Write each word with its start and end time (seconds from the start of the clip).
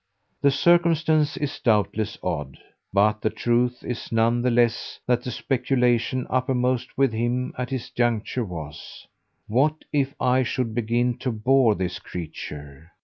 The 0.41 0.49
circumstance 0.49 1.37
is 1.37 1.59
doubtless 1.59 2.17
odd, 2.23 2.57
but 2.91 3.21
the 3.21 3.29
truth 3.29 3.83
is 3.83 4.11
none 4.11 4.41
the 4.41 4.49
less 4.49 4.99
that 5.05 5.21
the 5.21 5.29
speculation 5.29 6.25
uppermost 6.27 6.97
with 6.97 7.13
him 7.13 7.53
at 7.55 7.69
this 7.69 7.91
juncture 7.91 8.43
was: 8.43 9.05
"What 9.47 9.85
if 9.93 10.15
I 10.19 10.41
should 10.41 10.73
begin 10.73 11.19
to 11.19 11.31
bore 11.31 11.75
this 11.75 11.99
creature?" 11.99 12.93